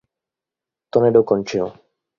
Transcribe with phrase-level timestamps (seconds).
[0.89, 1.73] To nedokončil.